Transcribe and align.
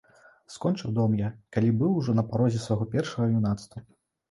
Скончыў 0.53 0.93
дом 0.99 1.13
я, 1.19 1.29
калі 1.59 1.69
быў 1.83 2.01
ужо 2.01 2.17
на 2.21 2.25
парозе 2.33 2.65
свайго 2.65 2.91
першага 2.97 3.31
юнацтва. 3.43 3.87